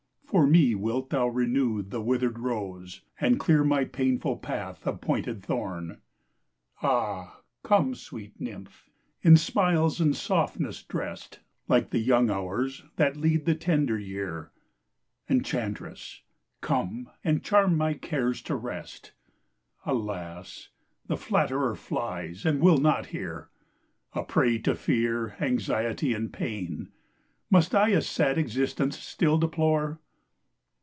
[0.31, 5.01] For me wilt thou renew the wither 'd rofe, And clear my painful path of
[5.01, 5.97] pointed thorn?
[6.81, 8.89] Ah, come, fweet nymph!
[9.21, 14.51] in fmiles and foftnefs dreft, Like the young Hours that lead the tender Year;
[15.29, 16.21] Enchant refs
[16.61, 19.11] 1 come, and charm my cares to reft
[19.85, 20.69] :——Alas!
[21.07, 23.49] the flatterer flies, and will not hear!
[24.13, 26.87] A prey to fear, anxiety, and* pain,
[27.51, 29.99] Muft I a fad exiftence ftill deplore